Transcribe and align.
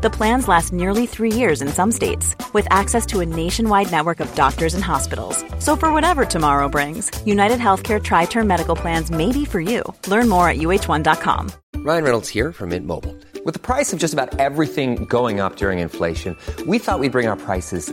The 0.00 0.10
plans 0.10 0.46
last 0.46 0.72
nearly 0.72 1.06
three 1.06 1.32
years 1.32 1.60
in 1.60 1.66
some 1.66 1.90
states, 1.90 2.36
with 2.52 2.68
access 2.70 3.04
to 3.06 3.18
a 3.18 3.26
nationwide 3.26 3.90
network 3.90 4.20
of 4.20 4.32
doctors 4.36 4.74
and 4.74 4.84
hospitals. 4.84 5.44
So, 5.58 5.74
for 5.74 5.92
whatever 5.92 6.24
tomorrow 6.24 6.68
brings, 6.68 7.10
United 7.26 7.58
Healthcare 7.58 8.00
Tri 8.00 8.26
Term 8.26 8.46
Medical 8.46 8.76
Plans 8.76 9.10
may 9.10 9.32
be 9.32 9.44
for 9.44 9.60
you. 9.60 9.82
Learn 10.06 10.28
more 10.28 10.48
at 10.48 10.58
uh1.com. 10.58 11.50
Ryan 11.78 12.04
Reynolds 12.04 12.28
here 12.28 12.52
from 12.52 12.68
Mint 12.68 12.86
Mobile. 12.86 13.12
With 13.44 13.54
the 13.54 13.58
price 13.58 13.92
of 13.92 13.98
just 13.98 14.14
about 14.14 14.38
everything 14.38 15.04
going 15.06 15.40
up 15.40 15.56
during 15.56 15.80
inflation, 15.80 16.36
we 16.64 16.78
thought 16.78 17.00
we'd 17.00 17.12
bring 17.12 17.26
our 17.26 17.36
prices 17.36 17.92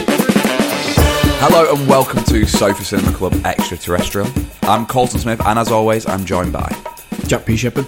Hello 1.43 1.73
and 1.73 1.87
welcome 1.87 2.23
to 2.25 2.45
Sofa 2.45 2.83
Cinema 2.83 3.11
Club 3.13 3.33
Extraterrestrial. 3.45 4.27
I'm 4.61 4.85
Colson 4.85 5.19
Smith, 5.19 5.41
and 5.43 5.57
as 5.57 5.71
always, 5.71 6.05
I'm 6.05 6.23
joined 6.23 6.53
by 6.53 6.69
Jack 7.25 7.45
P. 7.47 7.57
Shepherd. 7.57 7.87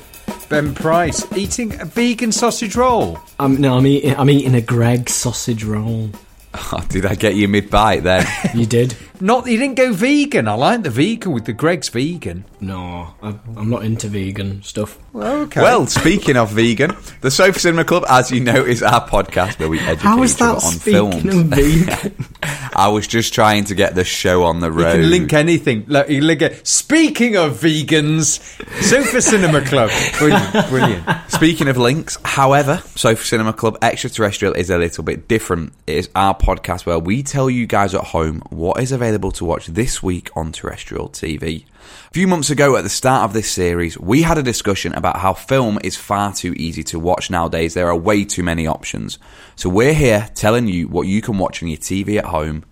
Ben 0.49 0.73
Price 0.73 1.31
eating 1.37 1.79
a 1.79 1.85
vegan 1.85 2.31
sausage 2.31 2.75
roll. 2.75 3.19
Um, 3.37 3.61
no, 3.61 3.77
I'm 3.77 3.85
eating, 3.85 4.15
I'm 4.15 4.31
eating 4.31 4.55
a 4.55 4.61
Greggs 4.61 5.13
sausage 5.13 5.63
roll. 5.63 6.09
Oh, 6.55 6.83
did 6.89 7.05
I 7.05 7.13
get 7.13 7.35
you 7.35 7.47
mid 7.47 7.69
bite 7.69 8.01
then? 8.01 8.25
You 8.55 8.65
did? 8.65 8.95
Not 9.19 9.47
you 9.47 9.57
didn't 9.57 9.75
go 9.75 9.93
vegan. 9.93 10.47
I 10.47 10.53
like 10.53 10.83
the 10.83 10.89
vegan 10.89 11.31
with 11.31 11.45
the 11.45 11.53
Greggs 11.53 11.89
vegan. 11.89 12.45
No, 12.59 13.13
I, 13.21 13.35
I'm 13.55 13.69
not 13.69 13.85
into 13.85 14.07
vegan 14.07 14.63
stuff. 14.63 14.97
Okay. 15.15 15.61
Well, 15.61 15.87
speaking 15.87 16.37
of 16.37 16.49
vegan, 16.51 16.95
the 17.21 17.31
Sofa 17.31 17.59
Cinema 17.59 17.85
Club, 17.85 18.03
as 18.09 18.31
you 18.31 18.39
know, 18.41 18.65
is 18.65 18.83
our 18.83 19.07
podcast 19.07 19.59
where 19.59 19.69
we 19.69 19.79
educate 19.79 20.01
How 20.01 20.21
is 20.23 20.35
each 20.35 20.41
other 20.41 20.55
that 20.55 20.65
on 20.65 20.71
speaking 20.73 21.21
films. 21.21 21.35
of 21.35 21.45
vegan? 21.45 22.25
I 22.75 22.87
was 22.89 23.07
just 23.07 23.33
trying 23.33 23.65
to 23.65 23.75
get 23.75 23.95
the 23.95 24.03
show 24.03 24.43
on 24.43 24.59
the 24.59 24.71
road. 24.71 24.95
you 24.97 25.01
can 25.03 25.09
link 25.09 25.33
anything. 25.33 25.85
Look, 25.87 26.09
you 26.09 26.21
link 26.21 26.41
it. 26.41 26.65
Speaking 26.67 27.35
of 27.37 27.53
vegans, 27.59 28.39
Sofa 28.83 29.21
Cinema 29.21 29.61
Club. 29.61 29.89
Brilliant, 30.17 30.69
brilliant. 30.69 31.03
Speaking 31.29 31.67
of 31.67 31.77
links, 31.77 32.17
however, 32.23 32.81
Sofa 32.95 33.23
Cinema 33.23 33.53
Club 33.53 33.77
Extraterrestrial 33.81 34.53
is 34.53 34.69
a 34.69 34.77
little 34.77 35.03
bit 35.03 35.27
different. 35.27 35.73
It 35.87 35.97
is 35.97 36.09
our 36.15 36.35
podcast 36.35 36.85
where 36.85 36.99
we 36.99 37.23
tell 37.23 37.49
you 37.49 37.65
guys 37.67 37.93
at 37.93 38.03
home 38.03 38.41
what 38.49 38.81
is 38.81 38.91
available 38.91 39.31
to 39.33 39.45
watch 39.45 39.67
this 39.67 40.01
week 40.01 40.29
on 40.35 40.51
terrestrial 40.51 41.09
TV. 41.09 41.65
A 42.09 42.13
few 42.13 42.27
months 42.27 42.49
ago, 42.49 42.75
at 42.75 42.83
the 42.83 42.89
start 42.89 43.23
of 43.23 43.33
this 43.33 43.49
series, 43.49 43.97
we 43.99 44.21
had 44.21 44.37
a 44.37 44.43
discussion 44.43 44.93
about 44.93 45.17
how 45.17 45.33
film 45.33 45.79
is 45.83 45.95
far 45.95 46.33
too 46.33 46.53
easy 46.53 46.83
to 46.83 46.99
watch 46.99 47.29
nowadays. 47.29 47.73
There 47.73 47.87
are 47.87 47.95
way 47.95 48.25
too 48.25 48.43
many 48.43 48.67
options. 48.67 49.17
So 49.55 49.69
we're 49.69 49.93
here 49.93 50.29
telling 50.35 50.67
you 50.67 50.87
what 50.87 51.07
you 51.07 51.21
can 51.21 51.37
watch 51.37 51.61
on 51.63 51.69
your 51.69 51.77
TV 51.77 52.17
at 52.17 52.25
home 52.25 52.65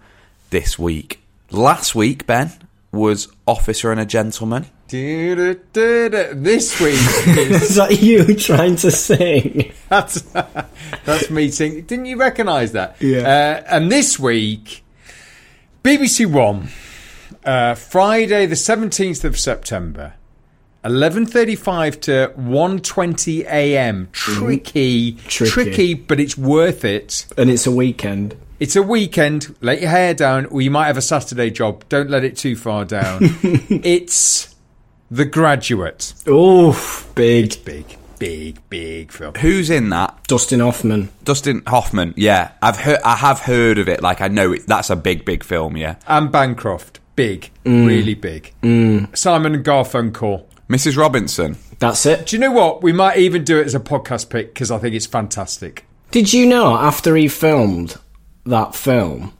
this 0.50 0.78
week. 0.78 1.22
Last 1.50 1.96
week, 1.96 2.28
Ben, 2.28 2.52
was 2.92 3.28
Officer 3.48 3.92
and 3.92 4.00
a 4.00 4.06
Gentleman. 4.06 4.68
This 6.34 6.80
week 6.82 6.94
is 7.38 7.76
that 7.76 8.02
you 8.02 8.36
trying 8.36 8.76
to 8.78 8.92
sing? 8.92 9.72
that's 9.88 10.22
that's 11.06 11.30
me 11.30 11.50
singing. 11.50 11.84
Didn't 11.84 12.08
you 12.08 12.18
recognise 12.18 12.74
that? 12.74 12.98
Yeah. 13.00 13.22
Uh, 13.22 13.64
and 13.76 13.90
this 13.90 14.20
week, 14.20 14.84
BBC 15.84 16.26
One, 16.26 16.68
uh, 17.46 17.76
Friday 17.76 18.46
the 18.46 18.56
seventeenth 18.56 19.24
of 19.26 19.38
September, 19.40 20.14
eleven 20.84 21.26
thirty-five 21.26 22.00
to 22.02 22.34
1.20 22.38 23.46
a.m. 23.46 24.10
Tricky, 24.12 25.14
Tricky. 25.14 25.52
tricky, 25.52 25.94
but 25.94 26.20
it's 26.20 26.38
worth 26.38 26.84
it. 26.86 27.26
And 27.38 27.50
it's 27.50 27.66
a 27.68 27.72
weekend. 27.72 28.36
It's 28.60 28.76
a 28.76 28.84
weekend. 28.84 29.56
Let 29.62 29.82
your 29.82 29.90
hair 29.90 30.14
down, 30.14 30.46
or 30.48 30.62
you 30.62 30.70
might 30.70 30.86
have 30.88 30.98
a 30.98 31.02
Saturday 31.02 31.50
job. 31.50 31.84
Don't 31.90 32.10
let 32.12 32.24
it 32.24 32.38
too 32.38 32.56
far 32.56 32.86
down. 32.86 33.20
it's 33.42 34.54
The 35.10 35.26
Graduate. 35.26 36.14
Oh, 36.28 36.72
big. 37.16 37.66
Big, 37.66 37.98
big, 38.20 38.60
big 38.70 39.12
film. 39.12 39.34
Who's 39.34 39.72
in 39.72 39.90
that? 39.90 40.28
Dustin 40.28 40.60
Hoffman. 40.60 41.10
Dustin 41.24 41.64
Hoffman, 41.66 42.14
yeah, 42.16 42.52
I've 42.62 42.78
heard, 42.78 43.00
I 43.04 43.16
have 43.16 43.40
heard 43.40 43.80
of 43.80 43.90
it. 43.90 44.04
Like 44.04 44.22
I 44.22 44.28
know 44.28 44.54
it, 44.54 44.68
that's 44.68 44.92
a 44.92 44.96
big, 44.96 45.26
big 45.26 45.44
film. 45.44 45.76
Yeah, 45.76 45.96
Anne 46.08 46.28
Bancroft. 46.30 47.00
Big, 47.16 47.50
Mm. 47.66 47.88
really 47.88 48.14
big. 48.16 48.54
Simon 49.14 49.54
and 49.56 49.66
Garfunkel. 49.66 50.44
Mrs. 50.70 50.96
Robinson. 50.98 51.58
That's 51.80 52.06
it. 52.06 52.28
Do 52.28 52.36
you 52.36 52.40
know 52.40 52.52
what? 52.52 52.82
We 52.82 52.94
might 52.94 53.18
even 53.18 53.44
do 53.44 53.60
it 53.60 53.66
as 53.66 53.76
a 53.76 53.80
podcast 53.80 54.30
pick 54.30 54.54
because 54.54 54.72
I 54.72 54.78
think 54.78 54.96
it's 54.96 55.06
fantastic. 55.06 55.86
Did 56.12 56.32
you 56.32 56.46
know 56.46 56.76
after 56.76 57.16
he 57.16 57.28
filmed 57.28 57.98
that 58.46 58.74
film, 58.76 59.34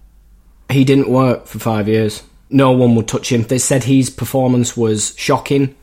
he 0.70 0.84
didn't 0.84 1.10
work 1.10 1.48
for 1.48 1.60
five 1.60 1.88
years? 1.88 2.24
No 2.50 2.72
one 2.72 2.96
would 2.96 3.08
touch 3.08 3.32
him. 3.32 3.44
They 3.44 3.60
said 3.60 3.86
his 3.86 4.10
performance 4.10 4.76
was 4.76 5.14
shocking, 5.18 5.74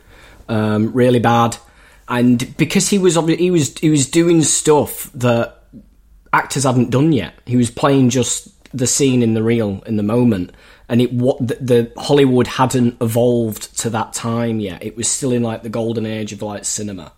um, 0.51 0.93
really 0.93 1.19
bad, 1.21 1.57
and 2.09 2.55
because 2.59 2.89
he 2.91 2.99
was 2.99 3.15
he 3.39 3.51
was 3.51 3.79
he 3.79 3.89
was 3.89 4.07
doing 4.11 4.43
stuff 4.43 5.11
that 5.15 5.63
actors 6.33 6.65
hadn't 6.65 6.91
done 6.91 7.13
yet. 7.13 7.35
He 7.47 7.57
was 7.57 7.71
playing 7.71 8.11
just 8.11 8.49
the 8.79 8.87
scene 8.87 9.23
in 9.23 9.35
the 9.35 9.43
real 9.43 9.83
in 9.87 9.97
the 9.97 10.03
moment, 10.03 10.53
and 10.89 11.01
it 11.03 11.13
what 11.13 11.39
the, 11.39 11.57
the 11.61 11.93
Hollywood 11.97 12.47
hadn't 12.47 12.97
evolved 13.01 13.77
to 13.79 13.91
that 13.91 14.13
time 14.13 14.61
yet. 14.61 14.83
It 14.83 14.97
was 14.97 15.09
still 15.09 15.33
in 15.33 15.43
like 15.43 15.63
the 15.63 15.69
golden 15.69 16.07
age 16.07 16.33
of 16.33 16.43
like 16.43 16.65
cinema 16.65 17.13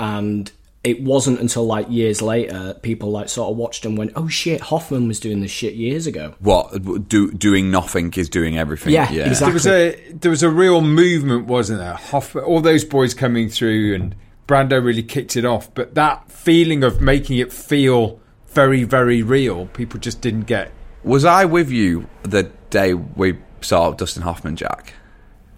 and 0.00 0.50
it 0.82 1.02
wasn't 1.02 1.38
until 1.40 1.66
like 1.66 1.90
years 1.90 2.22
later 2.22 2.74
people 2.80 3.10
like 3.10 3.28
sort 3.28 3.50
of 3.50 3.56
watched 3.56 3.84
and 3.84 3.98
went, 3.98 4.12
"Oh 4.16 4.28
shit, 4.28 4.62
Hoffman 4.62 5.06
was 5.08 5.20
doing 5.20 5.40
this 5.42 5.50
shit 5.50 5.74
years 5.74 6.06
ago." 6.06 6.34
What 6.40 7.08
do, 7.08 7.30
doing 7.32 7.70
nothing 7.70 8.12
is 8.16 8.30
doing 8.30 8.56
everything. 8.56 8.94
Yeah, 8.94 9.12
There 9.12 9.26
exactly. 9.26 9.52
was 9.52 9.66
a 9.66 10.12
there 10.12 10.30
was 10.30 10.42
a 10.42 10.48
real 10.50 10.80
movement, 10.80 11.46
wasn't 11.46 11.80
there? 11.80 11.94
Hoff, 11.94 12.34
all 12.34 12.62
those 12.62 12.84
boys 12.84 13.12
coming 13.12 13.50
through, 13.50 13.94
and 13.94 14.16
Brando 14.48 14.82
really 14.82 15.02
kicked 15.02 15.36
it 15.36 15.44
off. 15.44 15.72
But 15.74 15.94
that 15.96 16.30
feeling 16.32 16.82
of 16.82 17.02
making 17.02 17.36
it 17.36 17.52
feel 17.52 18.18
very, 18.50 18.84
very 18.84 19.22
real, 19.22 19.66
people 19.66 20.00
just 20.00 20.20
didn't 20.20 20.42
get. 20.42 20.72
Was 21.02 21.24
I 21.24 21.44
with 21.44 21.70
you 21.70 22.08
the 22.22 22.44
day 22.70 22.94
we 22.94 23.38
saw 23.60 23.92
Dustin 23.92 24.22
Hoffman, 24.22 24.56
Jack? 24.56 24.94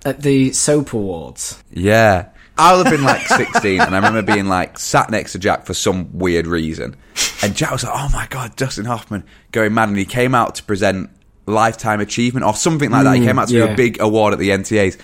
At 0.04 0.22
the 0.22 0.52
soap 0.52 0.92
awards. 0.92 1.62
Yeah. 1.70 2.28
I 2.58 2.76
would 2.76 2.86
have 2.86 2.94
been 2.94 3.04
like 3.04 3.26
16, 3.26 3.80
and 3.80 3.94
I 3.94 3.98
remember 3.98 4.22
being 4.22 4.46
like 4.46 4.78
sat 4.78 5.10
next 5.10 5.32
to 5.32 5.38
Jack 5.38 5.66
for 5.66 5.74
some 5.74 6.16
weird 6.18 6.46
reason. 6.46 6.96
And 7.42 7.56
Jack 7.56 7.72
was 7.72 7.84
like, 7.84 7.92
oh 7.94 8.08
my 8.12 8.26
God, 8.28 8.54
Dustin 8.56 8.84
Hoffman 8.84 9.24
going 9.50 9.74
mad. 9.74 9.88
And 9.88 9.98
he 9.98 10.04
came 10.04 10.34
out 10.34 10.56
to 10.56 10.62
present 10.62 11.10
Lifetime 11.46 12.00
Achievement 12.00 12.46
or 12.46 12.54
something 12.54 12.90
like 12.90 13.04
that. 13.04 13.16
He 13.16 13.22
mm, 13.22 13.26
came 13.26 13.38
out 13.38 13.48
to 13.48 13.54
do 13.54 13.64
a 13.64 13.74
big 13.74 14.00
award 14.00 14.32
at 14.32 14.38
the 14.38 14.50
NTAs. 14.50 14.94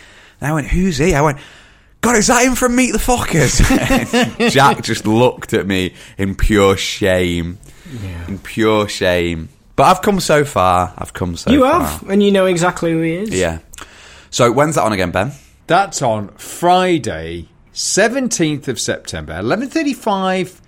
And 0.40 0.48
I 0.48 0.52
went, 0.52 0.68
who's 0.68 0.98
he? 0.98 1.14
I 1.14 1.20
went, 1.20 1.38
God, 2.00 2.16
is 2.16 2.28
that 2.28 2.44
him 2.44 2.54
from 2.54 2.76
Meet 2.76 2.92
the 2.92 2.98
Fockers? 2.98 4.50
Jack 4.50 4.82
just 4.82 5.06
looked 5.06 5.52
at 5.52 5.66
me 5.66 5.94
in 6.16 6.36
pure 6.36 6.76
shame. 6.76 7.58
In 8.28 8.38
pure 8.38 8.88
shame. 8.88 9.48
But 9.76 9.84
I've 9.84 10.02
come 10.02 10.20
so 10.20 10.44
far. 10.44 10.92
I've 10.98 11.12
come 11.12 11.36
so 11.36 11.44
far. 11.44 11.54
you 11.54 11.62
far. 11.62 11.80
have, 11.82 12.08
and 12.08 12.22
you 12.22 12.32
know 12.32 12.46
exactly 12.46 12.92
who 12.92 13.00
he 13.02 13.14
is. 13.14 13.30
Yeah. 13.30 13.60
So 14.30 14.50
when's 14.52 14.74
that 14.74 14.82
on 14.82 14.92
again, 14.92 15.10
Ben? 15.10 15.32
That's 15.66 16.02
on 16.02 16.28
Friday, 16.36 17.48
seventeenth 17.72 18.68
of 18.68 18.80
September, 18.80 19.38
eleven 19.38 19.68
thirty-five 19.68 20.60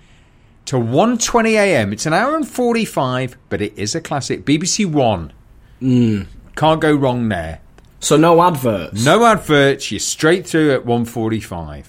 to 0.65 0.75
1.20 0.75 1.49
a.m. 1.53 1.91
It's 1.91 2.05
an 2.05 2.13
hour 2.13 2.35
and 2.35 2.47
forty-five, 2.47 3.35
but 3.49 3.61
it 3.61 3.73
is 3.77 3.95
a 3.95 4.01
classic. 4.01 4.45
BBC 4.45 4.85
One. 4.85 5.33
Hmm. 5.79 6.23
Can't 6.55 6.79
go 6.79 6.93
wrong 6.93 7.29
there. 7.29 7.61
So 7.99 8.17
no 8.17 8.41
adverts. 8.41 9.03
No 9.03 9.25
adverts. 9.25 9.91
You're 9.91 9.99
straight 9.99 10.47
through 10.47 10.73
at 10.73 10.85
1.45. 10.85 11.85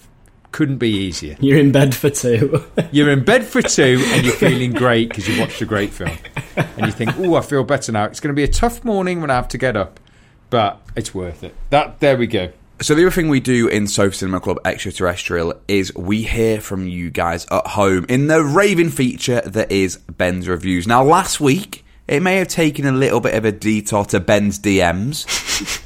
Couldn't 0.52 0.78
be 0.78 0.90
easier. 0.90 1.36
You're 1.40 1.58
in 1.58 1.72
bed 1.72 1.94
for 1.94 2.10
two. 2.10 2.64
You're 2.92 3.10
in 3.10 3.24
bed 3.24 3.44
for 3.44 3.62
two 3.62 4.02
and 4.08 4.24
you're 4.24 4.34
feeling 4.34 4.72
great 4.72 5.08
because 5.08 5.26
you 5.26 5.40
watched 5.40 5.62
a 5.62 5.64
great 5.64 5.90
film. 5.90 6.16
And 6.56 6.86
you 6.86 6.92
think, 6.92 7.18
oh, 7.18 7.34
I 7.36 7.40
feel 7.40 7.64
better 7.64 7.90
now. 7.90 8.04
It's 8.04 8.20
going 8.20 8.34
to 8.34 8.36
be 8.36 8.44
a 8.44 8.48
tough 8.48 8.84
morning 8.84 9.22
when 9.22 9.30
I 9.30 9.34
have 9.34 9.48
to 9.48 9.58
get 9.58 9.76
up, 9.76 9.98
but 10.50 10.80
it's 10.94 11.14
worth 11.14 11.42
it. 11.42 11.54
That 11.70 12.00
There 12.00 12.18
we 12.18 12.26
go. 12.26 12.52
So 12.82 12.94
the 12.94 13.02
other 13.02 13.12
thing 13.12 13.28
we 13.28 13.38
do 13.38 13.68
in 13.68 13.86
Sofa 13.86 14.14
Cinema 14.14 14.40
Club 14.40 14.58
Extraterrestrial 14.64 15.54
is 15.68 15.94
we 15.94 16.24
hear 16.24 16.60
from 16.60 16.88
you 16.88 17.10
guys 17.10 17.46
at 17.50 17.66
home 17.68 18.04
in 18.08 18.26
the 18.26 18.42
raving 18.42 18.90
feature 18.90 19.40
that 19.42 19.70
is 19.70 19.98
Ben's 19.98 20.48
reviews. 20.48 20.86
Now, 20.86 21.04
last 21.04 21.40
week 21.40 21.81
it 22.12 22.22
may 22.22 22.36
have 22.36 22.48
taken 22.48 22.84
a 22.86 22.92
little 22.92 23.20
bit 23.20 23.34
of 23.34 23.44
a 23.44 23.52
detour 23.52 24.04
to 24.06 24.20
Ben's 24.20 24.58
DMs, 24.58 25.24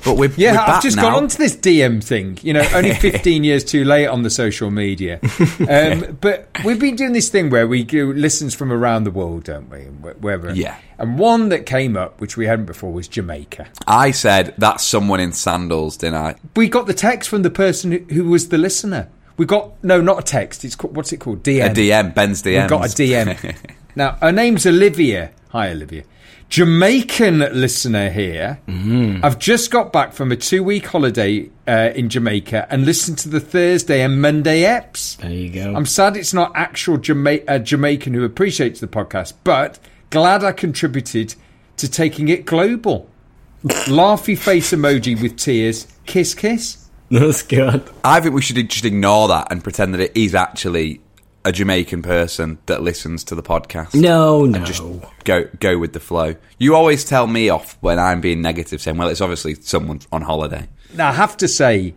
but 0.05 0.17
we're 0.17 0.33
Yeah, 0.37 0.53
we're 0.55 0.75
I've 0.75 0.83
just 0.83 0.97
now. 0.97 1.03
gone 1.03 1.15
onto 1.23 1.39
this 1.39 1.57
DM 1.57 2.03
thing. 2.03 2.39
You 2.43 2.53
know, 2.53 2.67
only 2.75 2.95
15 2.95 3.45
years 3.45 3.63
too 3.63 3.85
late 3.85 4.07
on 4.09 4.23
the 4.23 4.31
social 4.31 4.71
media. 4.71 5.21
Um, 5.69 6.19
but 6.21 6.49
we've 6.65 6.79
been 6.79 6.97
doing 6.97 7.13
this 7.13 7.29
thing 7.29 7.51
where 7.51 7.67
we 7.67 7.83
do 7.83 8.13
listens 8.13 8.55
from 8.55 8.73
around 8.73 9.05
the 9.05 9.11
world, 9.11 9.45
don't 9.45 9.69
we? 9.69 9.81
Wherever. 9.81 10.53
Yeah. 10.55 10.77
And 10.99 11.19
one 11.19 11.49
that 11.49 11.67
came 11.67 11.97
up, 11.97 12.21
which 12.21 12.37
we 12.37 12.47
hadn't 12.47 12.67
before, 12.67 12.93
was 12.93 13.09
Jamaica. 13.09 13.67
I 13.87 14.11
said 14.13 14.55
that's 14.59 14.85
someone 14.85 15.19
in 15.21 15.33
sandals, 15.33 15.97
didn't 15.97 16.17
I? 16.17 16.35
We 16.55 16.69
got 16.69 16.87
the 16.87 16.95
text 16.95 17.29
from 17.29 17.43
the 17.43 17.51
person 17.51 17.91
who, 17.93 17.99
who 18.15 18.25
was 18.27 18.49
the 18.51 18.59
listener. 18.59 19.09
We 19.37 19.47
got 19.47 19.83
no, 19.83 20.01
not 20.01 20.19
a 20.21 20.23
text. 20.23 20.65
It's 20.65 20.77
called, 20.77 20.95
what's 20.97 21.13
it 21.13 21.19
called? 21.19 21.43
DM. 21.43 21.71
A 21.71 21.75
DM, 21.75 22.15
Ben's 22.15 22.43
DMs. 22.43 22.63
We 22.63 22.69
got 22.69 22.85
a 22.85 22.89
DM. 22.89 23.57
now 23.97 24.13
her 24.23 24.33
name's 24.33 24.67
Olivia. 24.67 25.33
Hi, 25.51 25.71
Olivia. 25.71 26.05
Jamaican 26.49 27.41
listener 27.41 28.09
here. 28.09 28.61
Mm-hmm. 28.69 29.25
I've 29.25 29.39
just 29.39 29.71
got 29.71 29.93
back 29.93 30.13
from 30.13 30.31
a 30.31 30.37
two-week 30.37 30.87
holiday 30.87 31.51
uh, 31.67 31.91
in 31.95 32.09
Jamaica 32.09 32.67
and 32.71 32.85
listened 32.87 33.19
to 33.19 33.29
the 33.29 33.41
Thursday 33.41 34.03
and 34.03 34.23
Monday 34.23 34.63
eps. 34.63 35.17
There 35.17 35.31
you 35.31 35.51
go. 35.51 35.75
I'm 35.75 35.87
sad 35.87 36.17
it's 36.17 36.33
not 36.33 36.53
actual 36.55 36.99
Jama- 36.99 37.41
uh, 37.49 37.59
Jamaican 37.59 38.15
who 38.15 38.25
appreciates 38.25 38.81
the 38.81 38.87
podcast, 38.87 39.35
but 39.45 39.79
glad 40.11 40.45
I 40.45 40.53
contributed 40.53 41.35
to 41.79 41.91
taking 41.91 42.29
it 42.29 42.47
global. 42.47 43.09
Laughy 43.65 44.39
face 44.39 44.73
emoji 44.73 45.21
with 45.21 45.37
tears. 45.37 45.87
Kiss, 46.07 46.35
kiss. 46.35 46.89
That's 47.11 47.43
good. 47.43 47.89
I 48.05 48.21
think 48.21 48.35
we 48.35 48.43
should 48.43 48.57
just 48.71 48.85
ignore 48.85 49.29
that 49.29 49.49
and 49.51 49.63
pretend 49.63 49.95
that 49.95 50.01
it 50.01 50.13
is 50.17 50.35
actually 50.35 51.01
a 51.47 51.53
Jamaican 51.53 52.03
person 52.03 52.59
that 52.67 52.83
listens 52.83 53.23
to 53.25 53.37
the 53.37 53.43
podcast. 53.43 53.95
No, 53.95 54.45
no. 54.45 54.57
and 54.57 54.67
just 54.67 54.83
go 55.25 55.45
go 55.61 55.79
with 55.79 55.93
the 55.93 56.01
flow. 56.01 56.35
You 56.59 56.75
always 56.75 57.05
tell 57.05 57.29
me 57.29 57.49
off 57.49 57.79
when 57.81 58.01
I'm 58.01 58.21
being 58.21 58.43
negative, 58.43 58.83
saying, 58.83 58.97
"Well, 58.97 59.09
it's 59.09 59.21
obviously 59.21 59.55
someone 59.55 60.01
on 60.11 60.23
holiday." 60.23 60.67
Now, 60.95 61.11
I 61.11 61.13
have 61.13 61.37
to 61.39 61.49
say, 61.49 61.95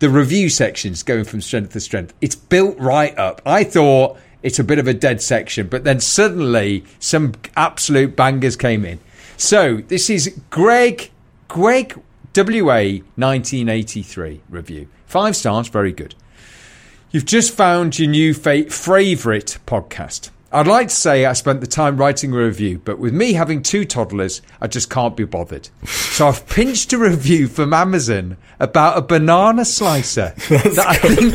the 0.00 0.10
review 0.10 0.48
section's 0.48 1.04
going 1.04 1.24
from 1.24 1.40
strength 1.40 1.72
to 1.74 1.80
strength. 1.80 2.12
It's 2.20 2.34
built 2.34 2.76
right 2.78 3.16
up. 3.16 3.40
I 3.46 3.62
thought 3.62 4.18
it's 4.42 4.58
a 4.58 4.64
bit 4.64 4.80
of 4.80 4.88
a 4.88 4.94
dead 4.94 5.22
section, 5.22 5.68
but 5.68 5.84
then 5.84 6.00
suddenly 6.00 6.84
some 6.98 7.34
absolute 7.56 8.16
bangers 8.16 8.56
came 8.56 8.84
in. 8.84 8.98
So 9.36 9.76
this 9.76 10.10
is 10.10 10.34
Greg, 10.50 11.10
Greg 11.46 11.94
WA 12.34 13.00
1983 13.14 14.40
review. 14.48 14.88
Five 15.06 15.36
stars, 15.36 15.68
very 15.68 15.92
good. 15.92 16.16
You've 17.10 17.24
just 17.24 17.54
found 17.54 17.98
your 17.98 18.08
new 18.08 18.34
fa- 18.34 18.68
favourite 18.70 19.58
podcast. 19.66 20.30
I'd 20.50 20.66
like 20.66 20.88
to 20.88 20.94
say 20.94 21.26
I 21.26 21.34
spent 21.34 21.60
the 21.60 21.66
time 21.66 21.98
writing 21.98 22.32
a 22.32 22.36
review, 22.36 22.80
but 22.82 22.98
with 22.98 23.12
me 23.12 23.34
having 23.34 23.62
two 23.62 23.84
toddlers, 23.84 24.40
I 24.62 24.66
just 24.66 24.88
can't 24.88 25.14
be 25.16 25.24
bothered. 25.24 25.68
So 25.84 26.26
I've 26.28 26.46
pinched 26.48 26.92
a 26.94 26.98
review 26.98 27.48
from 27.48 27.74
Amazon 27.74 28.38
about 28.58 28.96
a 28.96 29.02
banana 29.02 29.64
slicer 29.66 30.32
that 30.48 30.84
I 30.86 30.96
think 30.96 31.34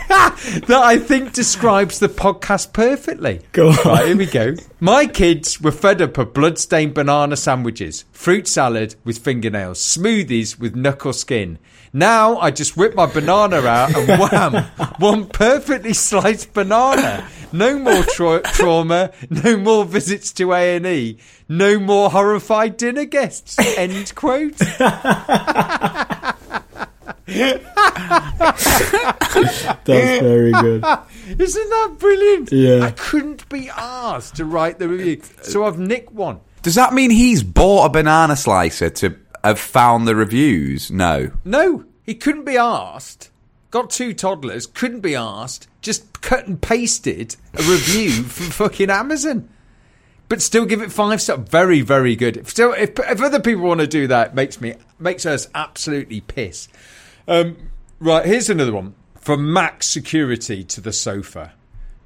that 0.08 0.70
I 0.70 0.98
think 0.98 1.32
describes 1.32 1.98
the 1.98 2.08
podcast 2.08 2.72
perfectly. 2.72 3.40
Go 3.52 3.70
on. 3.70 3.76
Right, 3.84 4.06
here 4.06 4.16
we 4.16 4.26
go. 4.26 4.54
My 4.80 5.06
kids 5.06 5.60
were 5.60 5.72
fed 5.72 6.02
up 6.02 6.18
of 6.18 6.34
blood-stained 6.34 6.94
banana 6.94 7.36
sandwiches, 7.36 8.04
fruit 8.12 8.46
salad 8.46 8.96
with 9.04 9.18
fingernails, 9.18 9.80
smoothies 9.80 10.58
with 10.58 10.74
knuckle 10.76 11.12
skin. 11.12 11.58
Now 11.92 12.38
I 12.38 12.50
just 12.50 12.76
whip 12.76 12.94
my 12.94 13.06
banana 13.06 13.58
out 13.64 13.96
and 13.96 14.20
wham, 14.20 14.64
one 14.98 15.26
perfectly 15.26 15.94
sliced 15.94 16.52
banana. 16.52 17.26
No 17.52 17.78
more 17.78 18.02
tra- 18.02 18.42
trauma, 18.42 19.12
no 19.30 19.56
more 19.56 19.84
visits 19.84 20.32
to 20.32 20.52
A&E, 20.52 21.18
no 21.48 21.78
more 21.78 22.10
horrified 22.10 22.76
dinner 22.76 23.04
guests. 23.04 23.56
End 23.78 24.12
quote. 24.16 24.60
That's 27.26 27.64
very 29.84 30.52
good. 30.52 30.84
Isn't 31.26 31.70
that 31.70 31.96
brilliant? 31.98 32.52
Yeah. 32.52 32.84
I 32.84 32.90
couldn't 32.90 33.48
be 33.48 33.70
asked 33.70 34.36
to 34.36 34.44
write 34.44 34.78
the 34.78 34.88
review, 34.88 35.22
so 35.42 35.64
I've 35.64 35.78
nicked 35.78 36.12
one. 36.12 36.40
Does 36.62 36.74
that 36.74 36.92
mean 36.92 37.10
he's 37.10 37.42
bought 37.42 37.86
a 37.86 37.88
banana 37.88 38.36
slicer 38.36 38.90
to 38.90 39.16
have 39.42 39.58
found 39.58 40.06
the 40.06 40.16
reviews? 40.16 40.90
No. 40.90 41.30
No, 41.44 41.84
he 42.02 42.14
couldn't 42.14 42.44
be 42.44 42.56
asked. 42.56 43.30
Got 43.70 43.90
two 43.90 44.12
toddlers, 44.14 44.66
couldn't 44.66 45.00
be 45.00 45.14
asked. 45.14 45.66
Just 45.80 46.20
cut 46.20 46.46
and 46.46 46.60
pasted 46.60 47.36
a 47.54 47.62
review 47.62 48.10
from 48.24 48.46
fucking 48.46 48.90
Amazon. 48.90 49.48
But 50.28 50.40
still 50.42 50.64
give 50.64 50.80
it 50.80 50.92
five 50.92 51.20
stars. 51.20 51.48
Very, 51.48 51.80
very 51.82 52.16
good. 52.16 52.36
If 52.38 52.50
Still, 52.50 52.72
if, 52.72 52.98
if 52.98 53.20
other 53.20 53.40
people 53.40 53.64
want 53.64 53.80
to 53.80 53.86
do 53.86 54.06
that, 54.06 54.28
it 54.28 54.34
makes 54.34 54.60
me 54.60 54.74
makes 54.98 55.26
us 55.26 55.48
absolutely 55.54 56.20
piss. 56.22 56.68
Um, 57.26 57.56
right, 58.00 58.26
here's 58.26 58.50
another 58.50 58.72
one 58.72 58.94
from 59.14 59.50
Max 59.50 59.86
Security 59.86 60.62
to 60.64 60.80
the 60.82 60.92
sofa. 60.92 61.54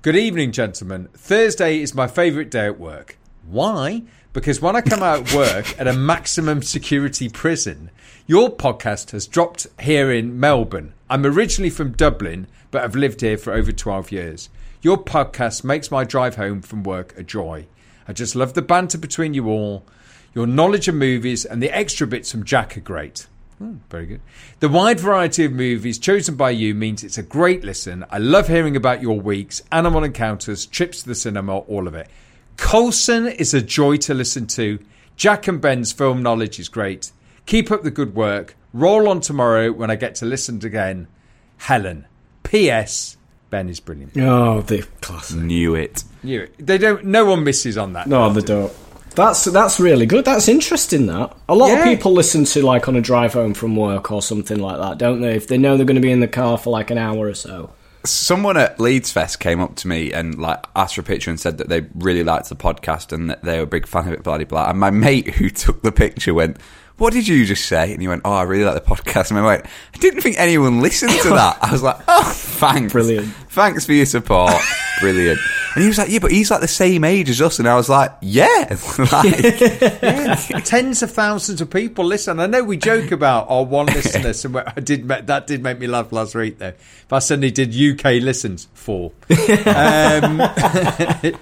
Good 0.00 0.14
evening, 0.14 0.52
gentlemen. 0.52 1.08
Thursday 1.12 1.80
is 1.80 1.92
my 1.92 2.06
favourite 2.06 2.50
day 2.50 2.66
at 2.66 2.78
work. 2.78 3.18
Why? 3.44 4.02
Because 4.32 4.62
when 4.62 4.76
I 4.76 4.80
come 4.80 5.02
out 5.02 5.22
of 5.22 5.34
work 5.34 5.76
at 5.80 5.88
a 5.88 5.92
maximum 5.92 6.62
security 6.62 7.28
prison, 7.28 7.90
your 8.28 8.48
podcast 8.48 9.10
has 9.10 9.26
dropped 9.26 9.66
here 9.80 10.12
in 10.12 10.38
Melbourne. 10.38 10.94
I'm 11.10 11.26
originally 11.26 11.70
from 11.70 11.92
Dublin, 11.92 12.46
but 12.70 12.84
I've 12.84 12.94
lived 12.94 13.20
here 13.20 13.36
for 13.36 13.52
over 13.52 13.72
12 13.72 14.12
years. 14.12 14.48
Your 14.82 14.98
podcast 14.98 15.64
makes 15.64 15.90
my 15.90 16.04
drive 16.04 16.36
home 16.36 16.62
from 16.62 16.84
work 16.84 17.18
a 17.18 17.24
joy. 17.24 17.66
I 18.06 18.12
just 18.12 18.36
love 18.36 18.54
the 18.54 18.62
banter 18.62 18.98
between 18.98 19.34
you 19.34 19.48
all. 19.48 19.84
Your 20.32 20.46
knowledge 20.46 20.86
of 20.86 20.94
movies 20.94 21.44
and 21.44 21.60
the 21.60 21.76
extra 21.76 22.06
bits 22.06 22.30
from 22.30 22.44
Jack 22.44 22.76
are 22.76 22.80
great. 22.80 23.26
Hmm, 23.58 23.76
very 23.90 24.06
good. 24.06 24.20
The 24.60 24.68
wide 24.68 25.00
variety 25.00 25.44
of 25.44 25.52
movies 25.52 25.98
chosen 25.98 26.36
by 26.36 26.50
you 26.50 26.74
means 26.74 27.02
it's 27.02 27.18
a 27.18 27.22
great 27.22 27.64
listen. 27.64 28.04
I 28.10 28.18
love 28.18 28.46
hearing 28.48 28.76
about 28.76 29.02
your 29.02 29.20
weeks, 29.20 29.62
animal 29.72 30.04
encounters, 30.04 30.64
trips 30.66 31.02
to 31.02 31.08
the 31.08 31.14
cinema, 31.14 31.58
all 31.58 31.88
of 31.88 31.94
it. 31.94 32.08
Colson 32.56 33.26
is 33.26 33.54
a 33.54 33.60
joy 33.62 33.96
to 33.98 34.14
listen 34.14 34.46
to. 34.48 34.78
Jack 35.16 35.48
and 35.48 35.60
Ben's 35.60 35.92
film 35.92 36.22
knowledge 36.22 36.60
is 36.60 36.68
great. 36.68 37.10
Keep 37.46 37.70
up 37.72 37.82
the 37.82 37.90
good 37.90 38.14
work. 38.14 38.54
Roll 38.72 39.08
on 39.08 39.20
tomorrow 39.20 39.72
when 39.72 39.90
I 39.90 39.96
get 39.96 40.14
to 40.16 40.26
listen 40.26 40.64
again. 40.64 41.08
Helen. 41.56 42.06
P.S. 42.44 43.16
Ben 43.50 43.68
is 43.68 43.80
brilliant. 43.80 44.16
Oh, 44.18 44.60
the 44.60 44.82
classic. 45.00 45.38
Knew 45.38 45.74
it. 45.74 46.04
Knew 46.22 46.42
it. 46.42 46.54
they 46.58 46.78
don't. 46.78 47.04
No 47.06 47.24
one 47.24 47.44
misses 47.44 47.78
on 47.78 47.94
that. 47.94 48.06
No, 48.06 48.30
they 48.30 48.42
don't. 48.42 48.72
That's 49.14 49.44
that's 49.46 49.80
really 49.80 50.06
good. 50.06 50.24
That's 50.24 50.48
interesting. 50.48 51.06
That 51.06 51.36
a 51.48 51.54
lot 51.54 51.68
Yeah. 51.68 51.78
of 51.78 51.84
people 51.84 52.12
listen 52.12 52.44
to 52.46 52.64
like 52.64 52.86
on 52.88 52.96
a 52.96 53.00
drive 53.00 53.32
home 53.32 53.52
from 53.54 53.74
work 53.76 54.12
or 54.12 54.22
something 54.22 54.58
like 54.60 54.78
that, 54.78 54.98
don't 54.98 55.20
they? 55.20 55.34
If 55.34 55.48
they 55.48 55.58
know 55.58 55.76
they're 55.76 55.86
going 55.86 55.96
to 55.96 56.00
be 56.00 56.12
in 56.12 56.20
the 56.20 56.28
car 56.28 56.56
for 56.58 56.70
like 56.70 56.90
an 56.90 56.98
hour 56.98 57.26
or 57.26 57.34
so. 57.34 57.70
Someone 58.04 58.56
at 58.56 58.78
Leeds 58.78 59.10
Fest 59.10 59.40
came 59.40 59.60
up 59.60 59.74
to 59.76 59.88
me 59.88 60.12
and 60.12 60.38
like 60.38 60.64
asked 60.76 60.94
for 60.94 61.00
a 61.00 61.04
picture 61.04 61.30
and 61.30 61.38
said 61.40 61.58
that 61.58 61.68
they 61.68 61.86
really 61.96 62.22
liked 62.22 62.48
the 62.48 62.54
podcast 62.56 63.12
and 63.12 63.28
that 63.28 63.42
they 63.42 63.56
were 63.58 63.64
a 63.64 63.66
big 63.66 63.86
fan 63.88 64.06
of 64.06 64.12
it, 64.14 64.22
blah 64.22 64.36
blah 64.36 64.46
blah. 64.46 64.70
And 64.70 64.78
my 64.78 64.90
mate 64.90 65.34
who 65.34 65.50
took 65.64 65.82
the 65.82 65.90
picture 65.92 66.32
went, 66.32 66.58
"What 66.98 67.12
did 67.12 67.26
you 67.26 67.44
just 67.44 67.66
say?" 67.66 67.92
And 67.92 68.00
he 68.00 68.06
went, 68.06 68.22
"Oh, 68.24 68.32
I 68.32 68.42
really 68.44 68.64
like 68.64 68.74
the 68.74 68.80
podcast." 68.94 69.30
And 69.30 69.38
I 69.40 69.42
went, 69.44 69.66
"I 69.94 69.98
didn't 69.98 70.20
think 70.20 70.36
anyone 70.38 70.80
listened 70.80 71.10
to 71.22 71.28
that." 71.30 71.58
I 71.60 71.72
was 71.72 71.82
like, 71.82 71.96
"Oh, 72.06 72.30
thanks, 72.32 72.92
Brilliant. 72.92 73.26
thanks 73.50 73.84
for 73.84 73.92
your 73.94 74.06
support, 74.06 74.54
brilliant." 75.00 75.40
And 75.74 75.82
he 75.82 75.88
was 75.88 75.98
like, 75.98 76.08
"Yeah, 76.10 76.18
but 76.20 76.30
he's 76.30 76.50
like 76.50 76.60
the 76.60 76.68
same 76.68 77.04
age 77.04 77.30
as 77.30 77.40
us," 77.40 77.58
and 77.58 77.68
I 77.68 77.76
was 77.76 77.88
like, 77.88 78.12
"Yeah." 78.20 78.76
like, 79.12 80.64
Tens 80.64 81.02
of 81.02 81.10
thousands 81.10 81.60
of 81.60 81.70
people 81.70 82.04
listen. 82.04 82.40
I 82.40 82.46
know 82.46 82.64
we 82.64 82.76
joke 82.76 83.10
about 83.10 83.46
our 83.48 83.64
one 83.64 83.86
listener. 83.86 84.32
Somewhere 84.32 84.72
I 84.76 84.80
did 84.80 85.08
that 85.08 85.46
did 85.46 85.62
make 85.62 85.78
me 85.78 85.86
laugh 85.86 86.12
last 86.12 86.34
week 86.34 86.58
though. 86.58 86.68
If 86.68 87.12
I 87.12 87.18
suddenly 87.18 87.50
did 87.50 87.74
UK 87.74 88.22
listens 88.22 88.68
four, 88.74 89.12
um, 89.30 90.40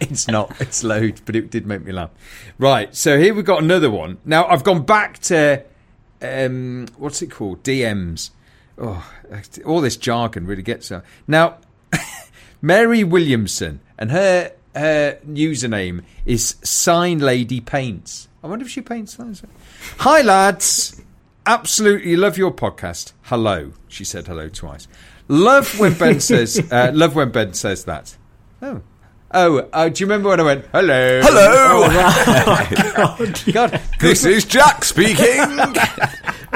it's 0.00 0.28
not. 0.28 0.60
It's 0.60 0.82
loads, 0.84 1.20
but 1.20 1.36
it 1.36 1.50
did 1.50 1.66
make 1.66 1.84
me 1.84 1.92
laugh. 1.92 2.10
Right. 2.58 2.94
So 2.94 3.18
here 3.18 3.34
we've 3.34 3.44
got 3.44 3.62
another 3.62 3.90
one. 3.90 4.18
Now 4.24 4.46
I've 4.46 4.64
gone 4.64 4.84
back 4.84 5.18
to 5.20 5.64
um, 6.22 6.86
what's 6.96 7.22
it 7.22 7.30
called? 7.30 7.62
DMs. 7.62 8.30
Oh, 8.78 9.10
all 9.64 9.80
this 9.80 9.96
jargon 9.96 10.46
really 10.46 10.62
gets 10.62 10.90
her. 10.90 11.02
Now, 11.26 11.58
Mary 12.66 13.04
Williamson, 13.04 13.78
and 13.96 14.10
her 14.10 14.50
her 14.74 15.18
username 15.24 16.02
is 16.24 16.56
Sign 16.64 17.20
Lady 17.20 17.60
Paints. 17.60 18.26
I 18.42 18.48
wonder 18.48 18.64
if 18.64 18.70
she 18.72 18.80
paints 18.80 19.14
signs. 19.14 19.40
Hi 19.98 20.20
lads, 20.22 21.00
absolutely 21.46 22.16
love 22.16 22.36
your 22.36 22.52
podcast. 22.52 23.12
Hello, 23.22 23.70
she 23.86 24.02
said 24.02 24.26
hello 24.26 24.48
twice. 24.48 24.88
Love 25.28 25.78
when 25.78 25.94
Ben 25.94 26.18
says. 26.30 26.58
Uh, 26.72 26.90
love 26.92 27.14
when 27.14 27.30
Ben 27.30 27.54
says 27.54 27.84
that. 27.84 28.16
Oh. 28.60 28.82
Oh, 29.30 29.58
uh, 29.72 29.88
do 29.88 30.02
you 30.02 30.06
remember 30.06 30.30
when 30.30 30.40
I 30.40 30.42
went, 30.42 30.66
hello? 30.72 31.20
Hello, 31.22 31.86
God, 33.52 33.80
this 34.00 34.24
is 34.24 34.44
Jack 34.44 34.82
speaking. 34.84 35.40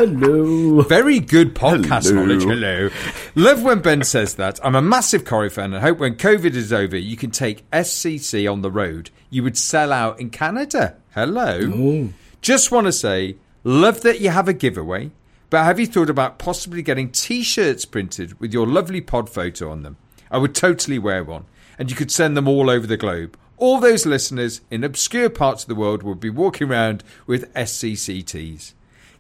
Hello. 0.00 0.80
Very 0.80 1.21
good 1.21 1.54
podcast 1.54 2.09
Hello. 2.09 2.25
knowledge. 2.25 2.45
Hello. 2.45 2.88
Love 3.35 3.62
when 3.62 3.80
Ben 3.80 4.02
says 4.02 4.37
that. 4.37 4.59
I'm 4.64 4.75
a 4.75 4.80
massive 4.80 5.26
Corrie 5.26 5.50
fan 5.50 5.75
and 5.75 5.83
hope 5.83 5.99
when 5.99 6.14
COVID 6.14 6.54
is 6.54 6.73
over, 6.73 6.97
you 6.97 7.19
can 7.19 7.30
take 7.30 7.69
SCC 7.71 8.50
on 8.50 8.62
the 8.62 8.71
road. 8.71 9.11
You 9.28 9.42
would 9.42 9.59
sell 9.59 9.92
out 9.92 10.19
in 10.19 10.30
Canada. 10.30 10.97
Hello. 11.11 11.61
Oh. 11.71 12.09
Just 12.40 12.73
want 12.73 12.87
to 12.87 12.92
say, 12.92 13.37
love 13.62 14.00
that 14.00 14.23
you 14.23 14.30
have 14.30 14.49
a 14.49 14.54
giveaway, 14.54 15.11
but 15.50 15.64
have 15.64 15.78
you 15.78 15.87
thought 15.87 16.09
about 16.09 16.38
possibly 16.38 16.80
getting 16.80 17.11
t 17.11 17.42
shirts 17.42 17.85
printed 17.85 18.40
with 18.40 18.54
your 18.54 18.66
lovely 18.66 19.02
pod 19.02 19.28
photo 19.28 19.71
on 19.71 19.83
them? 19.83 19.99
I 20.30 20.38
would 20.38 20.54
totally 20.54 20.99
wear 20.99 21.23
one, 21.23 21.45
and 21.78 21.90
you 21.90 21.97
could 21.97 22.11
send 22.11 22.38
them 22.38 22.49
all 22.49 22.71
over 22.71 22.87
the 22.87 22.97
globe. 22.97 23.37
All 23.59 23.78
those 23.78 24.07
listeners 24.07 24.62
in 24.71 24.83
obscure 24.83 25.28
parts 25.28 25.64
of 25.64 25.69
the 25.69 25.75
world 25.75 26.02
would 26.04 26.21
be 26.21 26.30
walking 26.30 26.71
around 26.71 27.04
with 27.26 27.52
SCC 27.52 28.25
tees. 28.25 28.73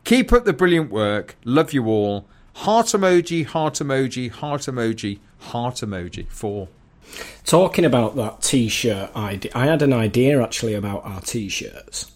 Keep 0.04 0.32
up 0.32 0.44
the 0.44 0.52
brilliant 0.52 0.90
work. 0.90 1.36
Love 1.44 1.72
you 1.72 1.86
all. 1.86 2.26
Heart 2.54 2.86
emoji, 2.86 3.44
heart 3.46 3.74
emoji, 3.74 4.30
heart 4.30 4.62
emoji, 4.62 5.18
heart 5.38 5.76
emoji. 5.76 6.26
Four. 6.28 6.68
Talking 7.44 7.84
about 7.84 8.16
that 8.16 8.42
t-shirt 8.42 9.14
idea, 9.16 9.50
I 9.54 9.66
had 9.66 9.82
an 9.82 9.92
idea 9.92 10.42
actually 10.42 10.74
about 10.74 11.04
our 11.04 11.20
t-shirts. 11.20 12.10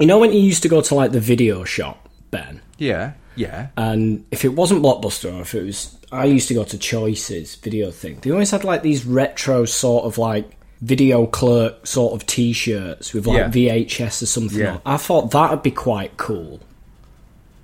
You 0.00 0.06
know 0.06 0.18
when 0.18 0.32
you 0.32 0.40
used 0.40 0.62
to 0.62 0.68
go 0.68 0.80
to 0.80 0.94
like 0.94 1.12
the 1.12 1.20
video 1.20 1.64
shop, 1.64 2.08
Ben, 2.30 2.60
Yeah, 2.78 3.12
yeah. 3.36 3.68
and 3.76 4.24
if 4.32 4.44
it 4.44 4.48
wasn't 4.50 4.82
Blockbuster 4.82 5.32
or 5.36 5.42
if 5.42 5.54
it 5.54 5.62
was, 5.64 5.96
I 6.10 6.24
used 6.24 6.48
to 6.48 6.54
go 6.54 6.64
to 6.64 6.78
Choices 6.78 7.54
video 7.56 7.90
thing. 7.90 8.18
They 8.22 8.30
always 8.30 8.50
had 8.50 8.64
like 8.64 8.82
these 8.82 9.04
retro 9.06 9.64
sort 9.66 10.04
of 10.04 10.18
like 10.18 10.50
video 10.80 11.26
clerk 11.26 11.86
sort 11.86 12.14
of 12.14 12.26
t-shirts 12.26 13.12
with 13.12 13.26
like 13.26 13.36
Yeah. 13.36 13.48
VHS 13.84 14.22
or 14.22 14.26
something. 14.26 14.58
Yeah. 14.58 14.78
I 14.84 14.96
thought 14.96 15.30
that'd 15.30 15.62
be 15.62 15.70
quite 15.70 16.16
cool. 16.16 16.58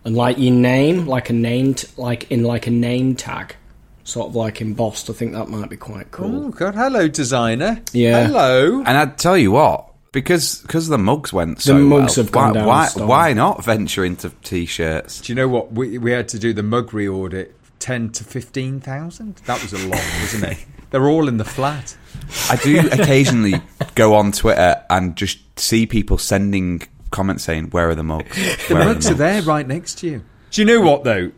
And 0.08 0.16
like 0.16 0.38
your 0.38 0.54
name, 0.54 1.06
like 1.06 1.28
a 1.28 1.34
named, 1.34 1.84
like 1.98 2.30
in 2.30 2.42
like 2.42 2.66
a 2.66 2.70
name 2.70 3.14
tag, 3.14 3.54
sort 4.04 4.28
of 4.30 4.34
like 4.34 4.62
embossed. 4.62 5.10
I 5.10 5.12
think 5.12 5.34
that 5.34 5.50
might 5.50 5.68
be 5.68 5.76
quite 5.76 6.12
cool. 6.12 6.46
Oh, 6.46 6.48
God. 6.48 6.74
Hello, 6.74 7.08
designer. 7.08 7.82
Yeah. 7.92 8.26
Hello. 8.26 8.78
And 8.78 8.96
I'd 8.96 9.18
tell 9.18 9.36
you 9.36 9.50
what, 9.50 9.92
because 10.12 10.62
because 10.62 10.88
the 10.88 10.96
mugs 10.96 11.30
went 11.30 11.60
so 11.60 11.74
mugs 11.76 12.16
well, 12.16 12.24
have 12.24 12.32
gone 12.32 12.48
why, 12.48 12.54
down 12.54 12.66
Why, 12.66 12.86
storm. 12.86 13.08
why 13.08 13.32
not 13.34 13.62
venture 13.62 14.02
into 14.02 14.30
t-shirts? 14.42 15.20
Do 15.20 15.30
you 15.30 15.36
know 15.36 15.46
what? 15.46 15.72
We, 15.72 15.98
we 15.98 16.10
had 16.10 16.30
to 16.30 16.38
do 16.38 16.54
the 16.54 16.62
mug 16.62 16.94
re-audit 16.94 17.54
10 17.80 18.12
to 18.12 18.24
15,000. 18.24 19.34
That 19.44 19.60
was 19.62 19.74
a 19.74 19.88
lot, 19.88 20.02
wasn't 20.20 20.44
it? 20.44 20.66
They're 20.88 21.06
all 21.06 21.28
in 21.28 21.36
the 21.36 21.44
flat. 21.44 21.94
I 22.48 22.56
do 22.56 22.88
occasionally 22.92 23.60
go 23.94 24.14
on 24.14 24.32
Twitter 24.32 24.82
and 24.88 25.14
just 25.16 25.60
see 25.60 25.84
people 25.84 26.16
sending 26.16 26.80
comments 27.10 27.44
saying, 27.44 27.70
"Where 27.70 27.88
are 27.90 27.94
the 27.94 28.02
mugs? 28.04 28.36
The 28.68 28.74
Where 28.74 28.84
mugs 28.84 29.10
are 29.10 29.14
there 29.14 29.42
right 29.42 29.66
next 29.66 29.98
to 29.98 30.08
you. 30.08 30.24
Do 30.50 30.60
you 30.60 30.66
know 30.66 30.80
what, 30.80 31.04
though? 31.04 31.32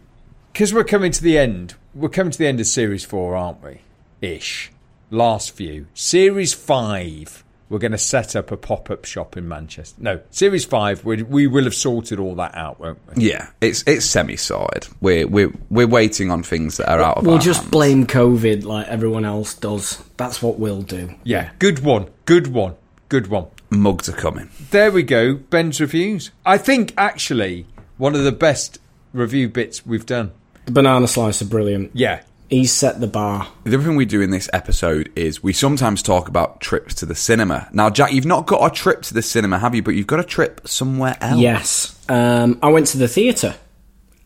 Because 0.53 0.75
we're 0.75 0.85
coming 0.85 1.13
to 1.13 1.23
the 1.23 1.39
end. 1.39 1.75
We're 1.95 2.09
coming 2.09 2.31
to 2.33 2.39
the 2.39 2.47
end 2.47 2.61
of 2.61 2.67
Series 2.67 3.05
4, 3.05 3.37
aren't 3.37 3.63
we? 3.63 3.81
Ish. 4.21 4.71
Last 5.11 5.53
few. 5.53 5.87
Series 5.95 6.53
5, 6.55 7.45
we're 7.69 7.79
going 7.79 7.91
to 7.93 7.99
set 7.99 8.37
up 8.37 8.51
a 8.53 8.57
pop-up 8.57 9.05
shop 9.05 9.37
in 9.37 9.49
Manchester. 9.49 10.01
No, 10.01 10.21
Series 10.31 10.65
5, 10.65 11.05
we, 11.05 11.23
we 11.25 11.47
will 11.49 11.65
have 11.65 11.75
sorted 11.75 12.19
all 12.21 12.35
that 12.37 12.55
out, 12.57 12.79
won't 12.79 12.99
we? 13.17 13.29
Yeah, 13.31 13.49
it's 13.61 13.83
it's 13.87 14.05
semi 14.07 14.37
sorted. 14.37 14.87
We're 15.01 15.27
we're 15.27 15.53
we're 15.69 15.87
waiting 15.89 16.31
on 16.31 16.43
things 16.45 16.77
that 16.77 16.89
are 16.89 17.01
out 17.01 17.19
of 17.19 17.27
We'll 17.27 17.35
our 17.37 17.41
just 17.41 17.61
hands. 17.63 17.71
blame 17.73 18.07
COVID 18.07 18.65
like 18.65 18.87
everyone 18.89 19.25
else 19.25 19.55
does. 19.55 20.03
That's 20.17 20.41
what 20.43 20.59
we'll 20.61 20.83
do. 20.83 21.15
Yeah, 21.25 21.51
good 21.59 21.81
one. 21.81 22.09
Good 22.25 22.49
one. 22.49 22.75
Good 23.11 23.27
one. 23.27 23.47
mugs 23.71 24.09
are 24.09 24.13
coming. 24.13 24.51
There 24.71 24.93
we 24.93 25.03
go. 25.03 25.35
Ben's 25.35 25.81
reviews. 25.81 26.31
I 26.47 26.59
think 26.59 26.95
actually 26.97 27.67
one 27.99 28.15
of 28.15 28.23
the 28.23 28.31
best 28.31 28.79
review 29.13 29.49
bits 29.49 29.85
we've 29.85 30.07
done. 30.07 30.31
The 30.67 30.73
banana 30.73 31.09
slice 31.09 31.43
are 31.43 31.47
brilliant. 31.47 31.91
Yeah. 31.93 32.23
He's 32.49 32.73
set 32.73 33.01
the 33.01 33.09
bar. 33.09 33.49
The 33.65 33.75
other 33.75 33.83
thing 33.85 33.97
we 33.97 34.05
do 34.05 34.21
in 34.21 34.31
this 34.31 34.49
episode 34.53 35.11
is 35.17 35.43
we 35.43 35.53
sometimes 35.53 36.03
talk 36.03 36.29
about 36.29 36.61
trips 36.61 36.95
to 36.97 37.07
the 37.07 37.17
cinema. 37.17 37.69
Now, 37.73 37.91
Jack, 37.91 38.13
you've 38.13 38.27
not 38.27 38.47
got 38.47 38.65
a 38.65 38.73
trip 38.73 39.03
to 39.03 39.15
the 39.15 39.23
cinema, 39.23 39.59
have 39.59 39.75
you? 39.75 39.83
But 39.83 39.97
you've 39.97 40.07
got 40.07 40.21
a 40.21 40.25
trip 40.25 40.61
somewhere 40.69 41.17
else. 41.21 41.41
Yes. 41.41 41.97
Um, 42.09 42.61
I 42.63 42.69
went 42.69 42.87
to 42.89 42.99
the 42.99 43.09
theatre. 43.09 43.57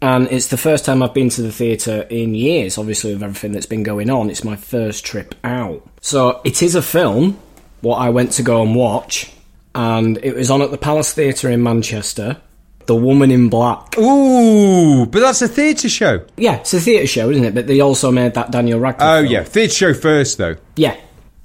And 0.02 0.28
it's 0.30 0.48
the 0.48 0.58
first 0.58 0.84
time 0.84 1.02
I've 1.02 1.14
been 1.14 1.30
to 1.30 1.40
the 1.40 1.52
theatre 1.52 2.02
in 2.10 2.34
years, 2.34 2.76
obviously, 2.76 3.14
with 3.14 3.22
everything 3.22 3.52
that's 3.52 3.64
been 3.64 3.82
going 3.82 4.10
on. 4.10 4.28
It's 4.28 4.44
my 4.44 4.56
first 4.56 5.06
trip 5.06 5.34
out. 5.42 5.88
So 6.02 6.42
it 6.44 6.62
is 6.62 6.74
a 6.74 6.82
film, 6.82 7.38
what 7.84 7.96
I 7.98 8.10
went 8.10 8.32
to 8.32 8.42
go 8.42 8.62
and 8.62 8.74
watch. 8.74 9.30
And 9.74 10.18
it 10.22 10.34
was 10.34 10.50
on 10.50 10.62
at 10.62 10.70
the 10.70 10.78
Palace 10.78 11.12
Theatre 11.12 11.50
in 11.50 11.62
Manchester. 11.62 12.40
The 12.86 12.94
Woman 12.94 13.30
in 13.30 13.48
Black. 13.48 13.96
Ooh, 13.98 15.06
but 15.06 15.20
that's 15.20 15.40
a 15.40 15.48
theatre 15.48 15.88
show. 15.88 16.24
Yeah, 16.36 16.56
it's 16.56 16.74
a 16.74 16.80
theatre 16.80 17.06
show, 17.06 17.30
isn't 17.30 17.44
it? 17.44 17.54
But 17.54 17.66
they 17.66 17.80
also 17.80 18.10
made 18.10 18.34
that 18.34 18.50
Daniel 18.50 18.78
Radcliffe. 18.78 19.08
Oh 19.08 19.22
film. 19.22 19.32
yeah, 19.32 19.42
theatre 19.42 19.74
show 19.74 19.94
first 19.94 20.36
though. 20.38 20.56
Yeah. 20.76 20.96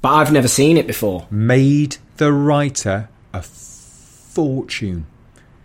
But 0.02 0.14
I've 0.14 0.32
never 0.32 0.48
seen 0.48 0.78
it 0.78 0.88
before. 0.88 1.28
Made 1.30 1.98
the 2.18 2.34
writer 2.34 3.10
a 3.34 3.42
fortune. 3.42 5.08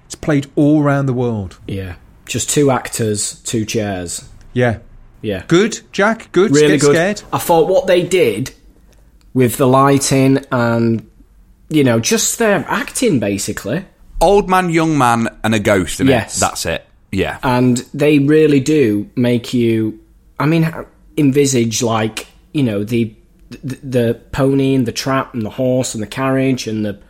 It's 0.07 0.15
played 0.15 0.51
all 0.55 0.83
around 0.83 1.07
the 1.07 1.13
world. 1.13 1.59
Yeah. 1.67 1.97
Just 2.27 2.51
two 2.51 2.71
actors, 2.71 3.41
two 3.43 3.65
chairs. 3.65 4.29
Yeah. 4.53 4.79
Yeah. 5.23 5.45
Good, 5.49 5.81
Jack. 5.93 6.31
Good. 6.33 6.53
Really 6.53 6.79
good. 6.79 6.95
scared. 6.95 7.23
I 7.33 7.39
thought 7.39 7.69
what 7.69 7.87
they 7.87 8.03
did 8.03 8.55
with 9.35 9.57
the 9.57 9.67
lighting 9.67 10.39
and, 10.51 11.11
you 11.69 11.85
know, 11.85 12.01
just 12.01 12.39
their 12.39 12.65
acting 12.69 13.19
basically. 13.21 13.85
Old 14.21 14.49
man, 14.49 14.71
young 14.71 14.97
man, 14.97 15.29
and 15.43 15.55
a 15.55 15.59
ghost 15.59 16.01
in 16.01 16.07
Yes. 16.07 16.37
it. 16.37 16.41
That's 16.41 16.65
it. 16.67 16.87
Yeah. 17.13 17.39
And 17.43 17.79
they 17.93 18.19
really 18.21 18.61
do 18.61 19.11
make 19.17 19.53
you, 19.53 20.01
I 20.39 20.47
mean, 20.47 20.73
envisage 21.19 21.83
like, 21.83 22.27
you 22.53 22.63
know, 22.63 22.85
the, 22.85 23.15
the, 23.51 23.77
the 23.83 24.21
pony 24.33 24.75
and 24.75 24.87
the 24.87 24.93
trap 24.93 25.35
and 25.35 25.43
the 25.45 25.51
horse 25.51 25.95
and 25.95 26.03
the 26.03 26.09
carriage 26.09 26.67
and 26.67 26.85
the, 26.85 27.01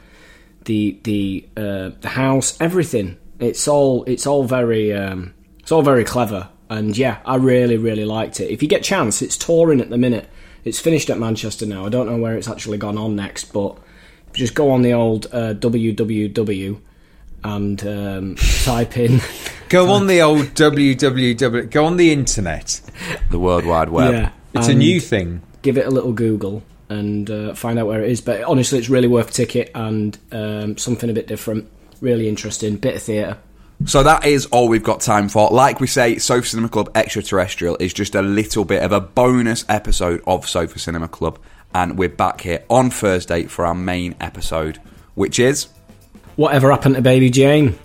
the, 0.64 0.99
the, 1.04 1.49
uh, 1.57 1.90
the 2.00 2.09
house, 2.09 2.57
everything. 2.61 3.19
It's 3.38 3.69
all, 3.69 4.04
it's 4.04 4.26
all 4.26 4.45
very, 4.45 4.93
um, 4.93 5.35
it's 5.61 5.73
all 5.73 5.83
very 5.83 6.04
clever. 6.04 6.49
And 6.71 6.97
yeah, 6.97 7.19
I 7.25 7.37
really, 7.37 7.76
really 7.76 8.04
liked 8.04 8.40
it. 8.40 8.50
If 8.50 8.62
you 8.62 8.69
get 8.69 8.83
chance, 8.83 9.21
it's 9.23 9.37
touring 9.37 9.81
at 9.81 9.90
the 9.90 9.99
minute. 9.99 10.28
It's 10.64 10.80
finished 10.80 11.11
at 11.11 11.18
Manchester 11.18 11.66
now. 11.66 11.87
I 11.87 11.88
don't 11.88 12.06
know 12.06 12.16
where 12.16 12.37
it's 12.37 12.49
actually 12.49 12.78
gone 12.78 12.97
on 12.99 13.16
next, 13.16 13.52
but 13.52 13.76
just 14.33 14.54
go 14.54 14.71
on 14.71 14.83
the 14.83 14.92
old 14.92 15.26
uh, 15.26 15.54
www 15.54 16.80
and 17.44 17.87
um, 17.87 18.35
type 18.64 18.97
in. 18.97 19.21
Go 19.68 19.90
on 19.90 20.06
the 20.06 20.21
old 20.21 20.54
www. 20.54 21.71
Go 21.71 21.85
on 21.85 21.97
the 21.97 22.12
internet. 22.12 22.80
The 23.30 23.38
World 23.38 23.64
Wide 23.64 23.88
Web. 23.88 24.12
yeah, 24.12 24.30
It's 24.54 24.68
a 24.68 24.75
new 24.75 25.00
thing. 25.00 25.42
Give 25.62 25.76
it 25.78 25.87
a 25.87 25.90
little 25.90 26.12
Google 26.12 26.62
and 26.88 27.28
uh, 27.30 27.54
find 27.54 27.78
out 27.78 27.87
where 27.87 28.02
it 28.02 28.11
is. 28.11 28.21
But 28.21 28.44
honestly, 28.44 28.78
it's 28.78 28.88
really 28.88 29.09
worth 29.09 29.30
a 29.30 29.33
ticket 29.33 29.71
and 29.75 30.16
um, 30.33 30.76
something 30.76 31.11
a 31.11 31.12
bit 31.12 31.26
different. 31.26 31.68
Really 32.00 32.28
interesting. 32.28 32.76
Bit 32.76 32.97
of 32.97 33.02
theatre. 33.02 33.38
So 33.87 34.02
that 34.02 34.25
is 34.25 34.47
all 34.47 34.69
we've 34.69 34.83
got 34.83 35.00
time 35.00 35.28
for. 35.28 35.50
Like 35.50 35.78
we 35.78 35.87
say, 35.87 36.16
Sofa 36.16 36.47
Cinema 36.47 36.69
Club 36.71 36.90
Extraterrestrial 36.95 37.76
is 37.78 37.93
just 37.93 38.14
a 38.14 38.23
little 38.23 38.64
bit 38.64 38.83
of 38.83 38.93
a 38.93 39.00
bonus 39.00 39.64
episode 39.69 40.23
of 40.26 40.49
Sofa 40.49 40.78
Cinema 40.78 41.09
Club. 41.09 41.38
And 41.75 41.99
we're 41.99 42.09
back 42.09 42.40
here 42.40 42.64
on 42.71 42.90
Thursday 42.90 43.45
for 43.45 43.66
our 43.66 43.75
main 43.75 44.14
episode, 44.21 44.78
which 45.16 45.38
is. 45.38 45.69
Whatever 46.37 46.71
happened 46.71 46.95
to 46.95 47.02
Baby 47.02 47.31
Jane? 47.31 47.78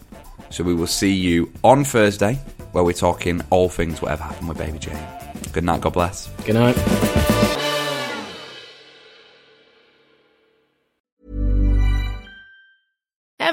So 0.52 0.64
we 0.64 0.74
will 0.74 0.88
see 0.88 1.14
you 1.14 1.52
on 1.64 1.84
Thursday, 1.84 2.36
where 2.72 2.84
we're 2.84 2.94
talking 2.94 3.42
all 3.50 3.68
things 3.68 4.02
whatever 4.02 4.24
happened 4.24 4.48
with 4.48 4.58
Baby 4.58 4.80
Jane. 4.80 5.08
Good 5.52 5.64
night, 5.64 5.82
God 5.82 5.94
bless. 5.94 6.28
Good 6.46 6.56
night. 6.56 7.29